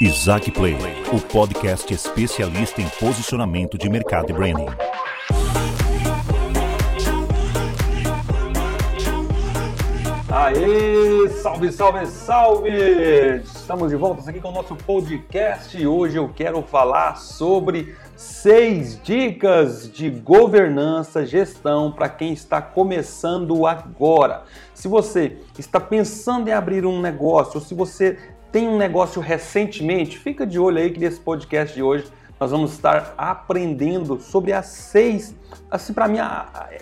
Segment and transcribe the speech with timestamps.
[0.00, 0.76] Isaac Play,
[1.12, 4.66] o podcast especialista em posicionamento de mercado e branding.
[10.30, 12.70] Aê, salve, salve, salve!
[13.42, 19.02] Estamos de volta aqui com o nosso podcast e hoje eu quero falar sobre seis
[19.02, 24.44] dicas de governança, gestão para quem está começando agora.
[24.74, 28.16] Se você está pensando em abrir um negócio, ou se você
[28.50, 32.06] tem um negócio recentemente, fica de olho aí que nesse podcast de hoje
[32.40, 35.34] nós vamos estar aprendendo sobre as seis,
[35.70, 36.18] assim para mim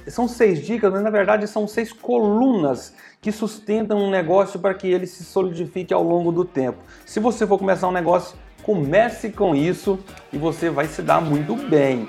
[0.06, 4.86] são seis dicas, mas na verdade são seis colunas que sustentam um negócio para que
[4.86, 6.78] ele se solidifique ao longo do tempo.
[7.06, 9.98] Se você for começar um negócio, comece com isso
[10.32, 12.06] e você vai se dar muito bem.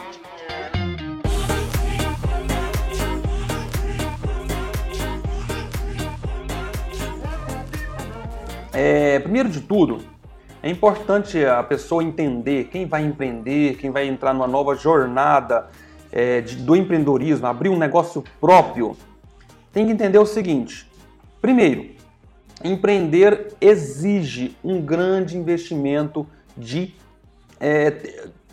[8.80, 10.02] É, primeiro de tudo,
[10.62, 15.68] é importante a pessoa entender quem vai empreender, quem vai entrar numa nova jornada
[16.12, 18.96] é, de, do empreendedorismo, abrir um negócio próprio.
[19.74, 20.88] Tem que entender o seguinte:
[21.42, 21.90] primeiro,
[22.64, 26.94] empreender exige um grande investimento de.
[27.60, 27.90] É,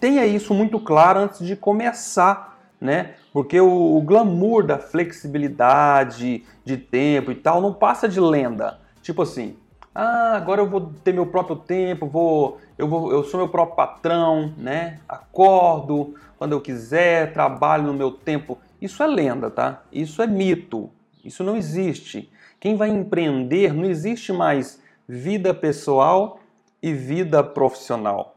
[0.00, 3.16] tenha isso muito claro antes de começar, né?
[3.31, 8.78] Porque o, o glamour da flexibilidade de tempo e tal não passa de lenda.
[9.03, 9.55] Tipo assim,
[9.95, 13.77] ah, agora eu vou ter meu próprio tempo, vou, eu, vou, eu sou meu próprio
[13.77, 14.98] patrão, né?
[15.09, 18.59] Acordo quando eu quiser, trabalho no meu tempo.
[18.83, 19.83] Isso é lenda, tá?
[19.92, 20.91] Isso é mito.
[21.25, 22.28] Isso não existe.
[22.59, 26.41] Quem vai empreender, não existe mais vida pessoal
[26.83, 28.34] e vida profissional.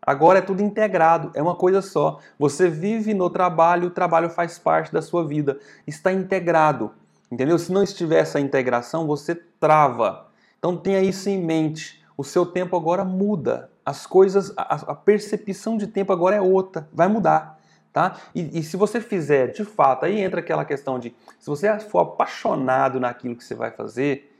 [0.00, 2.20] Agora é tudo integrado, é uma coisa só.
[2.38, 5.58] Você vive no trabalho, o trabalho faz parte da sua vida.
[5.86, 6.92] Está integrado.
[7.30, 7.58] Entendeu?
[7.58, 10.29] Se não estiver essa integração, você trava.
[10.60, 12.04] Então tenha isso em mente.
[12.16, 13.70] O seu tempo agora muda.
[13.84, 17.58] As coisas, a, a percepção de tempo agora é outra, vai mudar.
[17.90, 18.18] Tá?
[18.34, 22.00] E, e, se você fizer de fato, aí entra aquela questão de se você for
[22.00, 24.30] apaixonado naquilo que você vai fazer,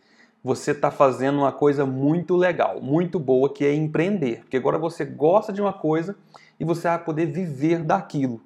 [0.45, 4.43] você está fazendo uma coisa muito legal, muito boa, que é empreender.
[4.43, 6.15] Porque agora você gosta de uma coisa
[6.61, 8.41] e você vai poder viver daquilo.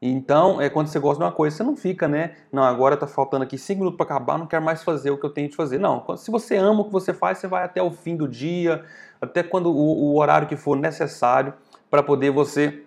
[0.00, 2.36] Então, é quando você gosta de uma coisa, você não fica, né?
[2.52, 5.26] Não, agora tá faltando aqui cinco minutos para acabar, não quero mais fazer o que
[5.26, 5.78] eu tenho de fazer.
[5.78, 8.84] Não, se você ama o que você faz, você vai até o fim do dia,
[9.20, 11.52] até quando o, o horário que for necessário
[11.90, 12.82] para poder você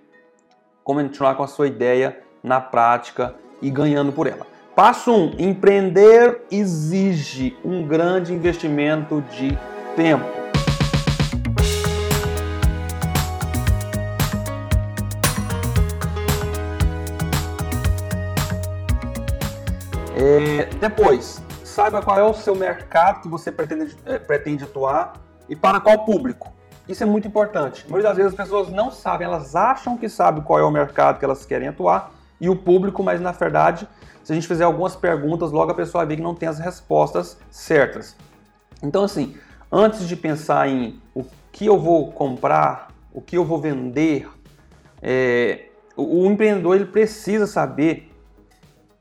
[0.84, 4.48] continuar com a sua ideia na prática e ganhando por ela.
[4.74, 9.58] Passo 1: um, empreender exige um grande investimento de
[9.98, 10.41] tempo.
[20.22, 25.14] É, depois, saiba qual é o seu mercado que você pretende, é, pretende atuar
[25.50, 26.54] e para qual público.
[26.88, 27.90] Isso é muito importante.
[27.90, 31.26] Muitas vezes as pessoas não sabem, elas acham que sabem qual é o mercado que
[31.26, 33.88] elas querem atuar e o público, mas na verdade,
[34.24, 37.40] se a gente fizer algumas perguntas, logo a pessoa vê que não tem as respostas
[37.50, 38.16] certas.
[38.84, 39.36] Então, assim,
[39.72, 44.30] antes de pensar em o que eu vou comprar, o que eu vou vender,
[45.02, 48.12] é, o, o empreendedor ele precisa saber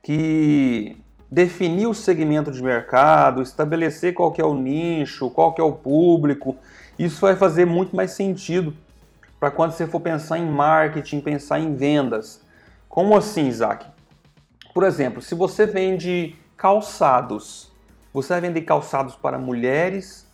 [0.01, 1.00] que
[1.31, 5.71] definir o segmento de mercado, estabelecer qual que é o nicho, qual que é o
[5.71, 6.57] público,
[6.99, 8.75] isso vai fazer muito mais sentido
[9.39, 12.41] para quando você for pensar em marketing, pensar em vendas.
[12.89, 13.87] Como assim, Isaac?
[14.73, 17.71] Por exemplo, se você vende calçados,
[18.13, 20.27] você vai vender calçados para mulheres,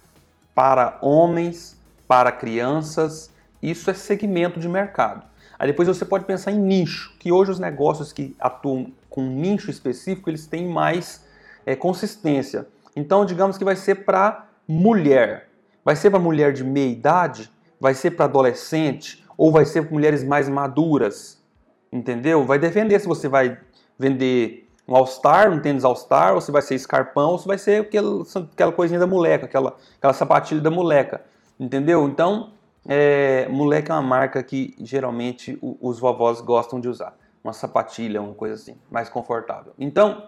[0.56, 3.32] para homens, para crianças,
[3.62, 5.24] isso é segmento de mercado.
[5.60, 9.30] Aí depois você pode pensar em nicho, que hoje os negócios que atuam com um
[9.30, 11.26] nicho específico, eles têm mais
[11.66, 12.68] é, consistência.
[12.96, 15.50] Então, digamos que vai ser para mulher.
[15.84, 17.52] Vai ser para mulher de meia idade?
[17.80, 19.26] Vai ser para adolescente?
[19.38, 21.42] Ou vai ser para mulheres mais maduras?
[21.92, 22.46] Entendeu?
[22.46, 23.58] Vai defender se você vai
[23.98, 27.82] vender um All-Star, um tênis All-Star, ou se vai ser escarpão, ou se vai ser
[27.82, 28.24] aquela,
[28.54, 31.22] aquela coisinha da moleca, aquela, aquela sapatilha da moleca.
[31.60, 32.08] Entendeu?
[32.08, 32.52] Então,
[32.88, 37.18] é, moleque é uma marca que geralmente os vovós gostam de usar.
[37.44, 39.74] Uma sapatilha, uma coisa assim, mais confortável.
[39.78, 40.28] Então,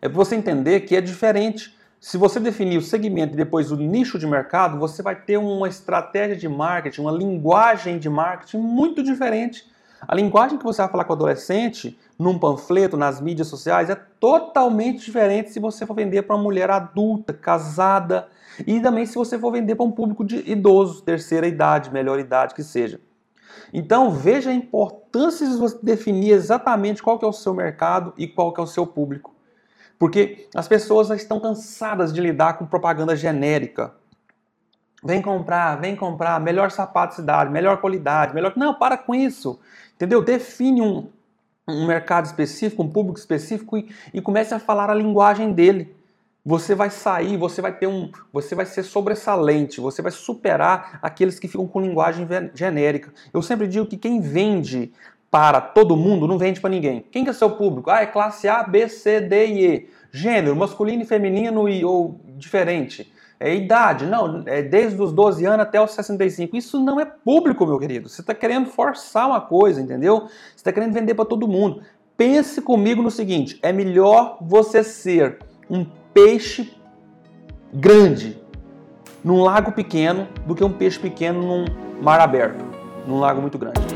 [0.00, 1.76] é para você entender que é diferente.
[2.00, 5.68] Se você definir o segmento e depois o nicho de mercado, você vai ter uma
[5.68, 9.66] estratégia de marketing, uma linguagem de marketing muito diferente.
[10.00, 13.94] A linguagem que você vai falar com o adolescente num panfleto, nas mídias sociais, é
[13.94, 18.28] totalmente diferente se você for vender para uma mulher adulta, casada,
[18.66, 22.54] e também se você for vender para um público de idoso, terceira idade, melhor idade
[22.54, 23.00] que seja.
[23.72, 28.26] Então veja a importância de você definir exatamente qual que é o seu mercado e
[28.26, 29.34] qual que é o seu público.
[29.98, 33.94] Porque as pessoas estão cansadas de lidar com propaganda genérica.
[35.04, 38.52] Vem comprar, vem comprar, melhor sapato da cidade, melhor qualidade, melhor.
[38.56, 39.60] Não, para com isso.
[39.94, 40.22] Entendeu?
[40.22, 41.08] Define um,
[41.68, 45.94] um mercado específico, um público específico e, e comece a falar a linguagem dele.
[46.44, 51.40] Você vai sair, você vai ter um, você vai ser sobressalente, você vai superar aqueles
[51.40, 53.12] que ficam com linguagem genérica.
[53.32, 54.92] Eu sempre digo que quem vende
[55.28, 57.04] para todo mundo não vende para ninguém.
[57.10, 57.90] Quem que é seu público?
[57.90, 59.88] Ah, é classe A, B, C, D e E.
[60.12, 63.12] Gênero, masculino e feminino e ou diferente.
[63.38, 66.56] É idade, não, é desde os 12 anos até os 65.
[66.56, 68.08] Isso não é público, meu querido.
[68.08, 70.22] Você está querendo forçar uma coisa, entendeu?
[70.22, 71.82] Você está querendo vender para todo mundo.
[72.16, 75.38] Pense comigo no seguinte: é melhor você ser
[75.68, 75.84] um
[76.14, 76.74] peixe
[77.74, 78.40] grande
[79.22, 81.64] num lago pequeno do que um peixe pequeno num
[82.00, 82.64] mar aberto,
[83.06, 83.95] num lago muito grande.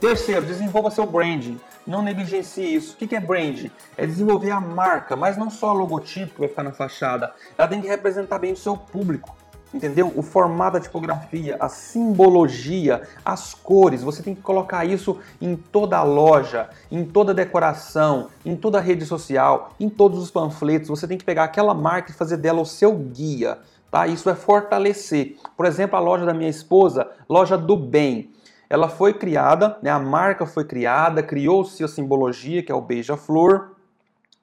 [0.00, 1.60] Terceiro, desenvolva seu branding.
[1.86, 2.94] Não negligencie isso.
[2.94, 3.66] O que é brand?
[3.98, 7.34] É desenvolver a marca, mas não só o logotipo que vai ficar na fachada.
[7.58, 9.36] Ela tem que representar bem o seu público.
[9.74, 10.10] Entendeu?
[10.16, 15.98] O formato da tipografia, a simbologia, as cores, você tem que colocar isso em toda
[15.98, 20.88] a loja, em toda a decoração, em toda a rede social, em todos os panfletos.
[20.88, 23.58] Você tem que pegar aquela marca e fazer dela o seu guia.
[23.90, 24.06] Tá?
[24.06, 25.36] Isso é fortalecer.
[25.56, 28.30] Por exemplo, a loja da minha esposa, loja do bem
[28.70, 33.72] ela foi criada, né, a marca foi criada, criou-se a simbologia, que é o beija-flor,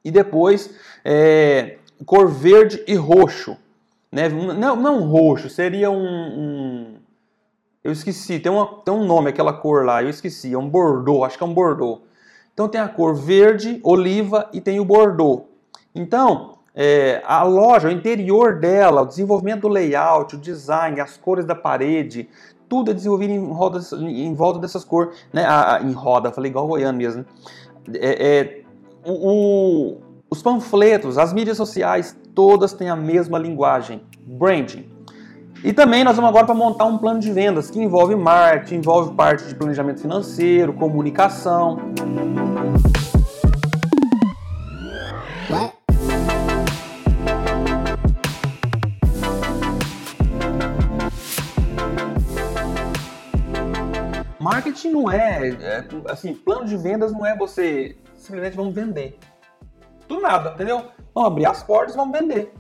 [0.04, 0.70] e depois
[1.04, 3.56] é, cor verde e roxo.
[4.12, 4.28] Né?
[4.28, 6.96] Não, não roxo, seria um, um,
[7.82, 11.24] Eu esqueci, tem, uma, tem um nome aquela cor lá, eu esqueci, é um bordô,
[11.24, 12.02] acho que é um bordô.
[12.54, 15.46] Então tem a cor verde, oliva e tem o bordô.
[15.96, 21.46] Então, é, a loja, o interior dela, o desenvolvimento do layout, o design, as cores
[21.46, 22.30] da parede,
[22.70, 25.46] tudo é desenvolvido em, roda, em volta dessas cores, né?
[25.48, 27.26] Ah, em roda, falei igual goiano mesmo.
[27.94, 28.62] É, é,
[29.06, 29.98] o, o,
[30.30, 34.90] os panfletos, as mídias sociais, todas têm a mesma linguagem, branding.
[35.64, 39.14] E também nós vamos agora para montar um plano de vendas que envolve marketing, envolve
[39.16, 41.80] parte de planejamento financeiro, comunicação.
[54.48, 59.18] Marketing não é, é, assim, plano de vendas não é você simplesmente vamos vender.
[60.08, 60.86] Do nada, entendeu?
[61.14, 62.54] Vamos abrir as portas, vamos vender.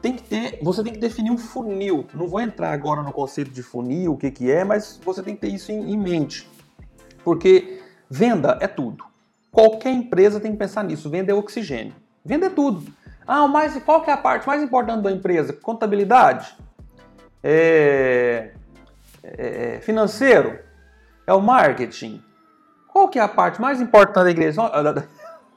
[0.00, 2.06] Tem que ter, você tem que definir um funil.
[2.14, 5.34] Não vou entrar agora no conceito de funil, o que que é, mas você tem
[5.34, 6.48] que ter isso em, em mente.
[7.24, 9.04] Porque venda é tudo.
[9.50, 11.10] Qualquer empresa tem que pensar nisso.
[11.10, 11.94] Venda é oxigênio.
[12.24, 12.84] Venda é tudo.
[13.26, 15.52] Ah, mas qual que é a parte mais importante da empresa?
[15.52, 16.56] Contabilidade?
[17.42, 18.52] É,
[19.22, 20.65] é, é financeiro?
[21.26, 22.22] É o marketing.
[22.86, 24.62] Qual que é a parte mais importante da igreja?
[24.62, 25.04] Da, da,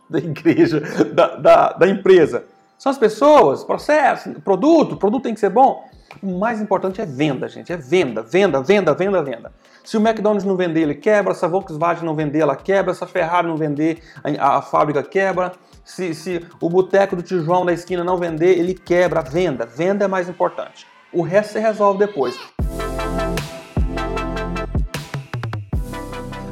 [0.09, 0.81] da igreja,
[1.13, 2.43] da, da, empresa?
[2.77, 5.87] São as pessoas, processo, produto, produto tem que ser bom.
[6.23, 7.71] O mais importante é venda, gente.
[7.71, 9.53] É venda, venda, venda, venda, venda.
[9.83, 11.33] Se o McDonald's não vender, ele quebra.
[11.33, 12.93] Se a Volkswagen não vender, ela quebra.
[12.93, 15.51] Se a Ferrari não vender, a, a fábrica quebra.
[15.85, 19.21] Se, se o boteco do Tijuão da esquina não vender, ele quebra.
[19.21, 19.65] Venda.
[19.65, 20.87] Venda é mais importante.
[21.13, 22.35] O resto você resolve depois.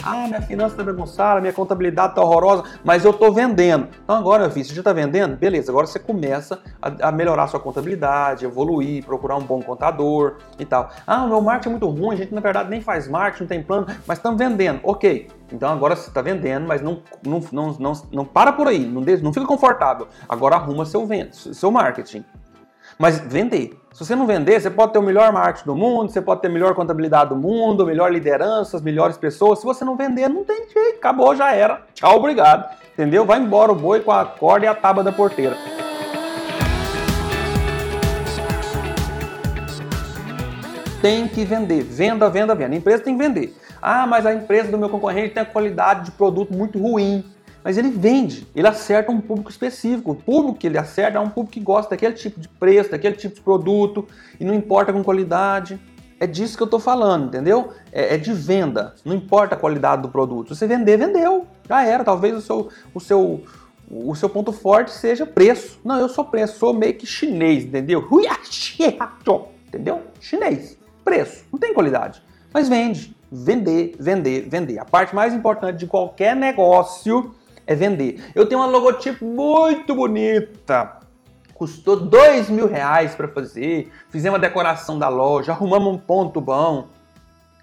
[0.08, 3.88] Ah, minha finança está bagunçada, minha contabilidade está horrorosa, mas eu estou vendendo.
[4.04, 5.36] Então agora, meu filho, você já está vendendo?
[5.36, 10.66] Beleza, agora você começa a, a melhorar sua contabilidade, evoluir, procurar um bom contador e
[10.66, 10.90] tal.
[11.06, 13.48] Ah, o meu marketing é muito ruim, a gente na verdade nem faz marketing, não
[13.50, 14.80] tem plano, mas estamos vendendo.
[14.84, 18.86] Ok, então agora você está vendendo, mas não, não, não, não, não para por aí,
[18.86, 20.08] não, não fica confortável.
[20.30, 22.24] Agora arruma seu, seu marketing.
[22.98, 23.78] Mas vender.
[23.94, 26.48] Se você não vender, você pode ter o melhor marketing do mundo, você pode ter
[26.48, 29.60] a melhor contabilidade do mundo, melhor liderança, as melhores pessoas.
[29.60, 31.84] Se você não vender, não tem jeito, acabou, já era.
[31.94, 32.68] Tchau, obrigado.
[32.94, 33.24] Entendeu?
[33.24, 35.56] Vai embora o boi com a corda e a tábua da porteira.
[41.00, 41.84] Tem que vender.
[41.84, 42.74] Venda, venda, venda.
[42.74, 43.56] A empresa tem que vender.
[43.80, 47.24] Ah, mas a empresa do meu concorrente tem a qualidade de produto muito ruim
[47.68, 50.12] mas ele vende, ele acerta um público específico.
[50.12, 53.18] O público que ele acerta é um público que gosta daquele tipo de preço, daquele
[53.18, 54.08] tipo de produto,
[54.40, 55.78] e não importa com qualidade.
[56.18, 57.74] É disso que eu estou falando, entendeu?
[57.92, 60.56] É, é, de venda, não importa a qualidade do produto.
[60.56, 61.46] Se você vender, vendeu.
[61.68, 62.06] Já era.
[62.06, 63.44] Talvez o seu, o seu,
[63.92, 65.78] o seu ponto forte seja preço.
[65.84, 68.08] Não, eu sou preço, sou meio que chinês, entendeu?
[69.68, 70.04] Entendeu?
[70.22, 70.78] Chinês.
[71.04, 72.24] Preço, não tem qualidade.
[72.54, 73.14] Mas vende.
[73.30, 74.80] Vender, vender, vender.
[74.80, 77.36] A parte mais importante de qualquer negócio
[77.68, 78.32] é vender.
[78.34, 80.98] Eu tenho uma logotipo muito bonita,
[81.54, 86.88] custou dois mil reais para fazer, fizemos a decoração da loja, arrumamos um ponto bom.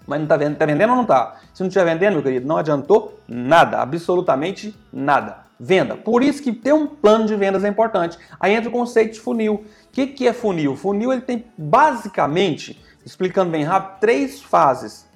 [0.07, 1.37] Mas não está vendendo, tá vendendo ou não está?
[1.51, 5.43] Se não estiver vendendo, meu querido, não adiantou nada, absolutamente nada.
[5.59, 5.95] Venda.
[5.95, 8.19] Por isso que ter um plano de vendas é importante.
[8.39, 9.53] Aí entra o conceito de funil.
[9.55, 10.75] O que, que é funil?
[10.75, 15.07] Funil ele tem basicamente, explicando bem rápido, três fases.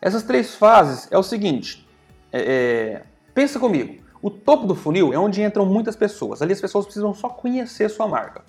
[0.00, 1.86] Essas três fases é o seguinte:
[2.32, 3.02] é, é,
[3.34, 4.07] pensa comigo.
[4.20, 6.42] O topo do funil é onde entram muitas pessoas.
[6.42, 8.42] Ali as pessoas precisam só conhecer sua marca.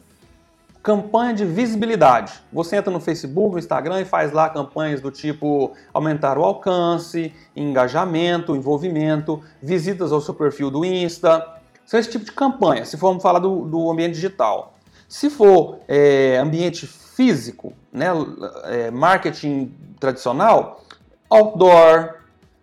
[0.82, 2.34] Campanha de visibilidade.
[2.52, 7.34] Você entra no Facebook, no Instagram e faz lá campanhas do tipo aumentar o alcance,
[7.56, 11.46] engajamento, envolvimento, visitas ao seu perfil do Insta.
[11.86, 14.74] São esse tipo de campanha, se formos falar do, do ambiente digital.
[15.08, 18.08] Se for é, ambiente físico, né,
[18.66, 20.84] é, marketing tradicional,
[21.30, 22.16] outdoor,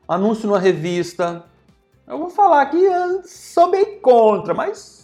[0.09, 1.45] anúncio numa revista.
[2.07, 2.87] Eu vou falar aqui,
[3.25, 4.97] sou bem contra, mas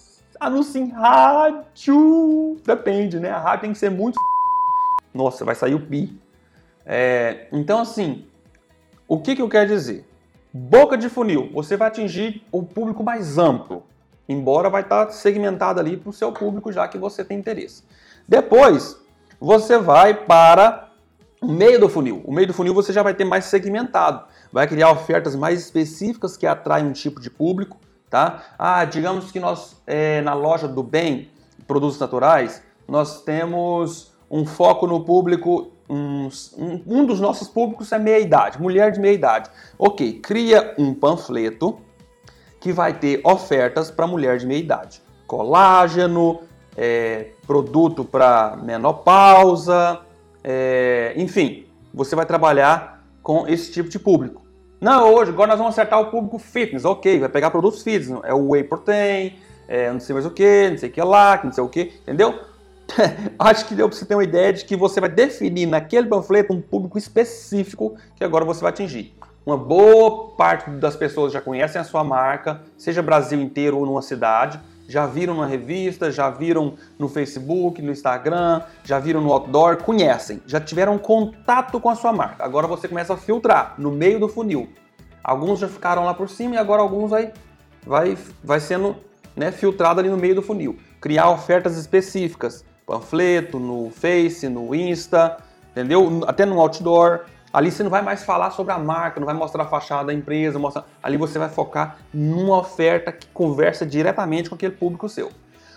[0.42, 2.56] Anúncio em rádio.
[2.64, 3.30] Depende, né?
[3.30, 4.18] A rádio tem que ser muito.
[5.14, 6.20] Nossa, vai sair o pi.
[6.84, 8.26] É, então, assim,
[9.06, 10.04] o que, que eu quero dizer?
[10.52, 13.84] Boca de funil, você vai atingir o público mais amplo,
[14.28, 17.84] embora vai estar segmentado ali para o seu público, já que você tem interesse.
[18.28, 19.00] Depois,
[19.40, 20.90] você vai para
[21.40, 22.20] o meio do funil.
[22.24, 24.24] O meio do funil você já vai ter mais segmentado.
[24.52, 27.78] Vai criar ofertas mais específicas que atraem um tipo de público
[28.12, 28.42] tá?
[28.58, 31.30] Ah, digamos que nós é, na loja do bem,
[31.66, 36.28] produtos naturais, nós temos um foco no público, um,
[36.86, 39.50] um dos nossos públicos é meia idade, mulher de meia idade.
[39.78, 41.80] Ok, cria um panfleto
[42.60, 46.42] que vai ter ofertas para mulher de meia idade, colágeno,
[46.76, 50.00] é, produto para menopausa,
[50.44, 54.41] é, enfim, você vai trabalhar com esse tipo de público.
[54.82, 56.84] Não, hoje, agora nós vamos acertar o público fitness.
[56.84, 58.20] Ok, vai pegar produtos fitness.
[58.24, 61.40] É o whey protein, é não sei mais o que, não sei o que lá,
[61.44, 62.36] não sei o que, entendeu?
[63.38, 66.52] Acho que deu para você ter uma ideia de que você vai definir naquele panfleto
[66.52, 69.14] um público específico que agora você vai atingir.
[69.46, 74.02] Uma boa parte das pessoas já conhecem a sua marca, seja Brasil inteiro ou numa
[74.02, 74.58] cidade
[74.88, 80.42] já viram na revista, já viram no Facebook, no Instagram, já viram no outdoor, conhecem,
[80.46, 82.44] já tiveram contato com a sua marca.
[82.44, 84.68] Agora você começa a filtrar no meio do funil.
[85.22, 87.32] Alguns já ficaram lá por cima e agora alguns vai,
[87.86, 88.96] vai, vai sendo
[89.36, 90.76] né, filtrado ali no meio do funil.
[91.00, 95.36] Criar ofertas específicas, panfleto, no Face, no Insta,
[95.70, 96.22] entendeu?
[96.26, 97.20] Até no outdoor.
[97.52, 100.14] Ali você não vai mais falar sobre a marca, não vai mostrar a fachada da
[100.14, 100.86] empresa, mostrar...
[101.02, 105.30] ali você vai focar numa oferta que conversa diretamente com aquele público seu.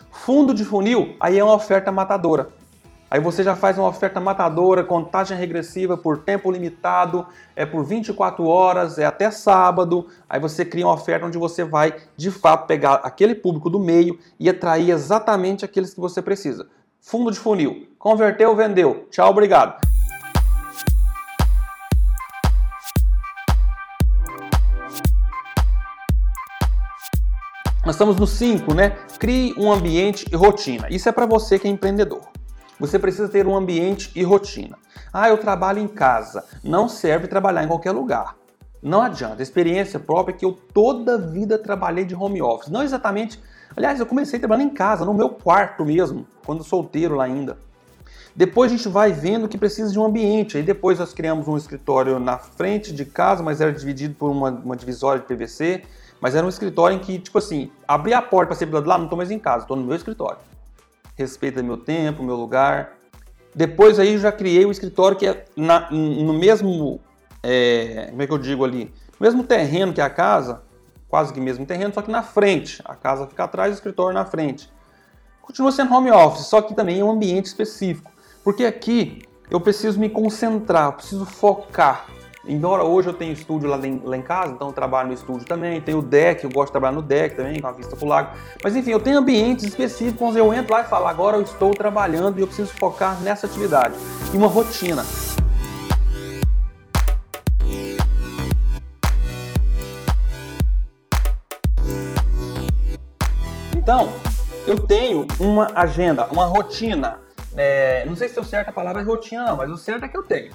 [0.10, 2.48] Fundo de funil, aí é uma oferta matadora.
[3.12, 8.46] Aí você já faz uma oferta matadora, contagem regressiva por tempo limitado, é por 24
[8.46, 10.08] horas, é até sábado.
[10.30, 14.18] Aí você cria uma oferta onde você vai, de fato, pegar aquele público do meio
[14.40, 16.68] e atrair exatamente aqueles que você precisa.
[17.00, 17.88] Fundo de funil.
[18.00, 19.08] Converteu, vendeu.
[19.12, 19.95] Tchau, obrigado.
[27.96, 28.90] Nós estamos no 5, né?
[29.18, 30.86] Crie um ambiente e rotina.
[30.90, 32.24] Isso é para você que é empreendedor.
[32.78, 34.78] Você precisa ter um ambiente e rotina.
[35.14, 36.44] Ah, eu trabalho em casa.
[36.62, 38.36] Não serve trabalhar em qualquer lugar.
[38.84, 39.42] Não adianta.
[39.42, 42.68] Experiência própria é que eu toda vida trabalhei de home office.
[42.68, 43.42] Não exatamente.
[43.78, 47.58] Aliás, eu comecei trabalhando em casa, no meu quarto mesmo, quando solteiro lá ainda.
[48.36, 50.58] Depois a gente vai vendo que precisa de um ambiente.
[50.58, 54.50] Aí depois nós criamos um escritório na frente de casa, mas era dividido por uma,
[54.50, 55.84] uma divisória de PVC.
[56.20, 58.98] Mas era um escritório em que, tipo assim, abri a porta para ser do lá,
[58.98, 60.38] não estou mais em casa, estou no meu escritório.
[61.16, 62.94] Respeita meu tempo, meu lugar.
[63.54, 67.00] Depois aí eu já criei o um escritório que é na, no mesmo,
[67.42, 70.62] é, como é que eu digo ali, no mesmo terreno que a casa,
[71.08, 72.82] quase que mesmo terreno, só que na frente.
[72.84, 74.70] A casa fica atrás, o escritório na frente.
[75.42, 78.12] Continua sendo home office, só que também é um ambiente específico.
[78.44, 82.08] Porque aqui eu preciso me concentrar, eu preciso focar.
[82.48, 85.48] Embora hoje eu tenha estúdio lá em, lá em, casa, então eu trabalho no estúdio
[85.48, 88.06] também, tenho o deck, eu gosto de trabalhar no deck também, com a vista pro
[88.06, 88.38] lago.
[88.64, 91.72] Mas enfim, eu tenho ambientes específicos onde eu entro lá e falo, agora eu estou
[91.72, 93.96] trabalhando e eu preciso focar nessa atividade.
[94.32, 95.04] E uma rotina.
[103.76, 104.14] Então,
[104.68, 107.20] eu tenho uma agenda, uma rotina.
[107.58, 110.08] É, não sei se é certo a palavra é rotina, não, mas o certo é
[110.08, 110.52] que eu tenho.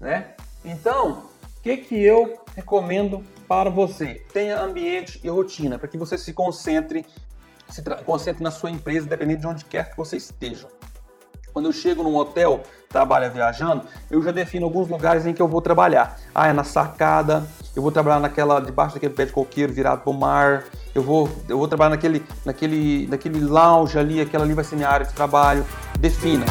[0.00, 0.34] Né?
[0.68, 1.22] Então,
[1.58, 4.22] o que, que eu recomendo para você?
[4.32, 7.06] Tenha ambiente e rotina para que você se concentre,
[7.70, 10.68] se concentre na sua empresa, dependendo de onde quer que você esteja.
[11.54, 15.48] Quando eu chego num hotel, trabalho viajando, eu já defino alguns lugares em que eu
[15.48, 16.20] vou trabalhar.
[16.34, 20.10] Ah, é na sacada, eu vou trabalhar naquela debaixo daquele pé de coqueiro virado para
[20.10, 24.64] o mar, eu vou, eu vou trabalhar naquele, naquele, naquele lounge ali, aquela ali vai
[24.64, 25.64] ser minha área de trabalho.
[25.98, 26.44] Defina.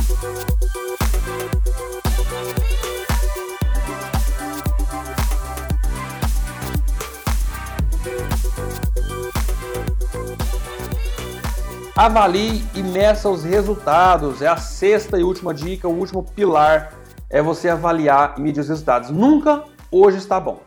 [11.98, 14.44] Avalie e meça os resultados.
[14.44, 16.94] É a sexta e última dica, o último pilar
[17.28, 19.10] é você avaliar e medir os resultados.
[19.10, 20.62] Nunca hoje está bom.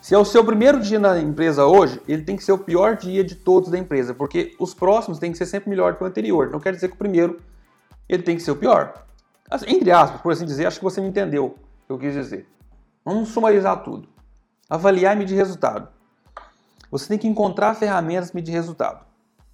[0.00, 2.94] Se é o seu primeiro dia na empresa hoje, ele tem que ser o pior
[2.94, 6.06] dia de todos da empresa, porque os próximos têm que ser sempre melhor que o
[6.06, 6.48] anterior.
[6.52, 7.40] Não quer dizer que o primeiro
[8.08, 8.94] ele tem que ser o pior.
[9.50, 12.14] Assim, entre aspas, por assim dizer, acho que você me entendeu o que eu quis
[12.14, 12.46] dizer.
[13.04, 14.08] Vamos sumarizar tudo.
[14.68, 15.88] Avaliar e medir resultado.
[16.92, 19.04] Você tem que encontrar ferramentas de medir resultado,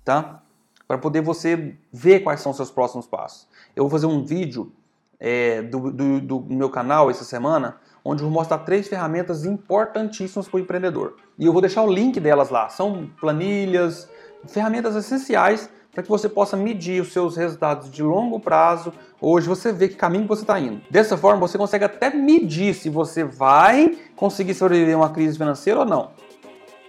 [0.05, 0.43] tá?
[0.87, 3.49] Para poder você ver quais são os seus próximos passos.
[3.75, 4.73] Eu vou fazer um vídeo
[5.19, 10.47] é, do, do, do meu canal essa semana onde eu vou mostrar três ferramentas importantíssimas
[10.47, 11.17] para o empreendedor.
[11.37, 12.69] E eu vou deixar o link delas lá.
[12.69, 14.09] São planilhas,
[14.47, 18.93] ferramentas essenciais para que você possa medir os seus resultados de longo prazo.
[19.21, 20.83] Hoje você vê que caminho você está indo.
[20.89, 25.81] Dessa forma, você consegue até medir se você vai conseguir sobreviver a uma crise financeira
[25.81, 26.11] ou não.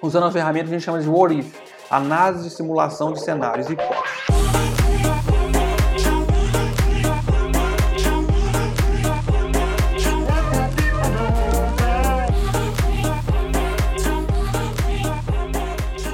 [0.01, 1.55] Usando uma ferramenta que a gente chama de What If,
[1.89, 4.38] análise de simulação de cenários e hipóteses.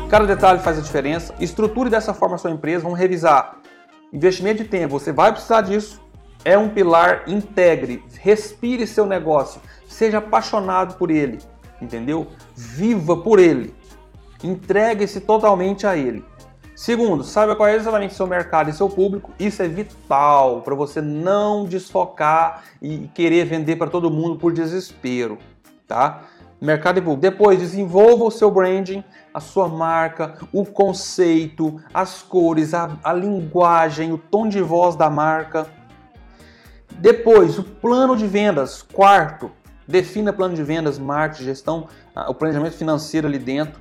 [0.10, 1.34] Cada detalhe faz a diferença.
[1.39, 2.84] Estruture dessa forma a sua empresa.
[2.84, 3.58] Vamos revisar.
[4.13, 5.00] Investimento de tempo.
[5.00, 6.00] Você vai precisar disso.
[6.46, 7.24] É um pilar.
[7.25, 8.03] Integre.
[8.20, 9.60] Respire seu negócio.
[9.88, 11.39] Seja apaixonado por ele.
[11.82, 12.27] Entendeu?
[12.56, 13.74] Viva por ele.
[14.43, 16.23] Entregue-se totalmente a ele.
[16.75, 19.31] Segundo, saiba qual é exatamente seu mercado e seu público.
[19.39, 25.38] Isso é vital para você não desfocar e querer vender para todo mundo por desespero,
[25.88, 26.23] tá?
[26.59, 27.21] Mercado e público.
[27.21, 34.12] Depois, desenvolva o seu branding, a sua marca, o conceito, as cores, a, a linguagem,
[34.12, 35.67] o tom de voz da marca.
[36.97, 38.81] Depois, o plano de vendas.
[38.81, 39.51] Quarto,
[39.88, 41.88] defina plano de vendas, marketing, gestão,
[42.27, 43.79] o planejamento financeiro ali dentro.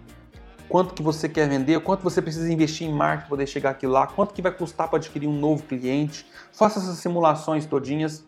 [0.72, 3.86] Quanto que você quer vender, quanto você precisa investir em marketing para poder chegar aqui
[3.86, 6.24] lá, quanto que vai custar para adquirir um novo cliente.
[6.50, 8.24] Faça essas simulações todinhas.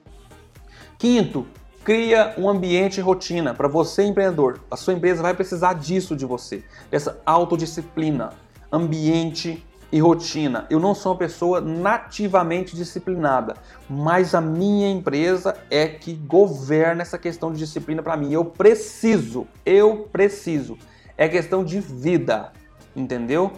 [0.98, 1.46] Quinto,
[1.82, 4.60] Cria um ambiente e rotina para você, empreendedor.
[4.70, 8.30] A sua empresa vai precisar disso de você, dessa autodisciplina,
[8.70, 10.66] ambiente e rotina.
[10.68, 13.54] Eu não sou uma pessoa nativamente disciplinada,
[13.88, 18.32] mas a minha empresa é que governa essa questão de disciplina para mim.
[18.32, 20.78] Eu preciso, eu preciso.
[21.16, 22.52] É questão de vida,
[22.94, 23.52] entendeu?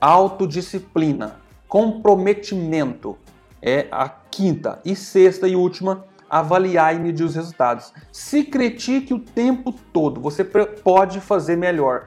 [0.00, 1.36] Autodisciplina,
[1.68, 3.18] comprometimento
[3.60, 7.92] é a quinta e sexta e última avaliar e medir os resultados.
[8.12, 12.06] Se critique o tempo todo, você pode fazer melhor,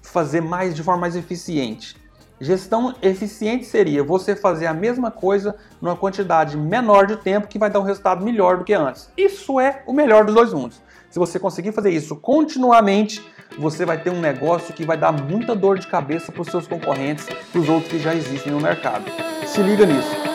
[0.00, 1.96] fazer mais de forma mais eficiente.
[2.40, 7.70] Gestão eficiente seria você fazer a mesma coisa numa quantidade menor de tempo que vai
[7.70, 9.08] dar um resultado melhor do que antes.
[9.16, 10.80] Isso é o melhor dos dois mundos.
[11.10, 13.24] Se você conseguir fazer isso continuamente,
[13.58, 16.66] você vai ter um negócio que vai dar muita dor de cabeça para os seus
[16.66, 19.04] concorrentes, para os outros que já existem no mercado.
[19.46, 20.34] Se liga nisso.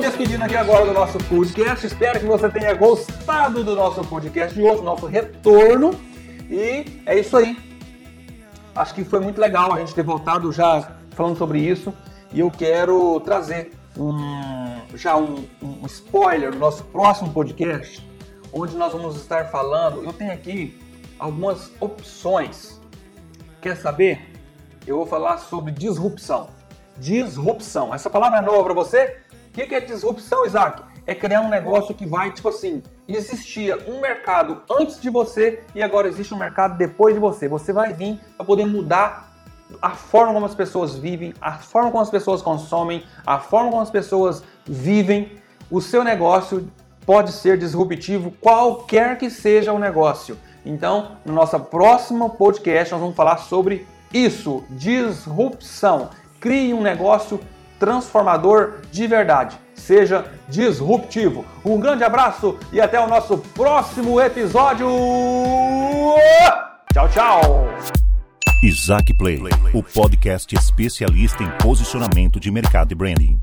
[0.00, 1.86] Despedindo aqui agora do nosso podcast.
[1.86, 5.94] Espero que você tenha gostado do nosso podcast de hoje, nosso retorno.
[6.48, 7.58] E é isso aí.
[8.74, 11.92] Acho que foi muito legal a gente ter voltado já falando sobre isso.
[12.32, 14.16] E eu quero trazer um,
[14.94, 18.06] já um, um spoiler do nosso próximo podcast,
[18.52, 20.04] onde nós vamos estar falando.
[20.04, 20.78] Eu tenho aqui
[21.18, 22.80] algumas opções.
[23.60, 24.32] Quer saber?
[24.86, 26.48] Eu vou falar sobre disrupção.
[26.98, 27.94] Disrupção.
[27.94, 29.18] Essa palavra é nova para você?
[29.48, 30.82] O que é disrupção, Isaac?
[31.06, 35.82] É criar um negócio que vai, tipo assim, existia um mercado antes de você e
[35.82, 37.48] agora existe um mercado depois de você.
[37.48, 39.25] Você vai vir para poder mudar
[39.80, 43.82] a forma como as pessoas vivem, a forma como as pessoas consomem, a forma como
[43.82, 45.32] as pessoas vivem.
[45.70, 46.70] O seu negócio
[47.04, 50.38] pode ser disruptivo, qualquer que seja o negócio.
[50.64, 56.10] Então, no nosso próximo podcast, nós vamos falar sobre isso: disrupção.
[56.40, 57.40] Crie um negócio
[57.78, 59.58] transformador de verdade.
[59.74, 61.44] Seja disruptivo.
[61.64, 64.88] Um grande abraço e até o nosso próximo episódio.
[66.92, 68.05] Tchau, tchau.
[68.66, 69.38] Isaac Play,
[69.72, 73.38] o podcast especialista em posicionamento de mercado e branding.